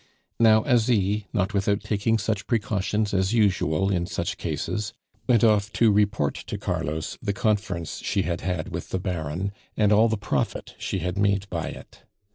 Now 0.39 0.63
Asie, 0.65 1.27
not 1.31 1.53
without 1.53 1.81
taking 1.83 2.17
such 2.17 2.47
precautions 2.47 3.13
as 3.13 3.33
usual 3.35 3.91
in 3.91 4.07
such 4.07 4.39
cases, 4.39 4.93
went 5.27 5.43
off 5.43 5.71
to 5.73 5.91
report 5.91 6.33
to 6.47 6.57
Carlos 6.57 7.19
the 7.21 7.33
conference 7.33 7.99
she 8.03 8.23
had 8.23 8.41
held 8.41 8.69
with 8.69 8.89
the 8.89 8.97
Baron, 8.99 9.51
and 9.77 9.91
all 9.91 10.09
the 10.09 10.17
profit 10.17 10.73
she 10.79 10.97
had 11.05 11.19
made 11.19 11.47
by 11.51 11.67
it. 11.67 12.01